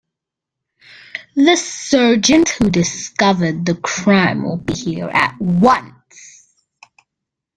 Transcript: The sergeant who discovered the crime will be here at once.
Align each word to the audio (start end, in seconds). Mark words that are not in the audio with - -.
The 1.35 1.55
sergeant 1.57 2.49
who 2.49 2.71
discovered 2.71 3.67
the 3.67 3.75
crime 3.75 4.41
will 4.43 4.57
be 4.57 4.73
here 4.73 5.09
at 5.13 5.39
once. 5.39 6.55